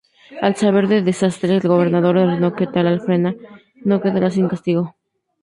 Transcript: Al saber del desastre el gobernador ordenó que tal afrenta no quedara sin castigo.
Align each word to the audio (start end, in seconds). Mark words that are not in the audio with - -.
Al 0.41 0.55
saber 0.55 0.87
del 0.87 1.05
desastre 1.05 1.57
el 1.57 1.61
gobernador 1.67 2.17
ordenó 2.17 2.55
que 2.55 2.65
tal 2.65 2.87
afrenta 2.87 3.35
no 3.85 4.01
quedara 4.01 4.31
sin 4.31 4.47
castigo. 4.49 4.95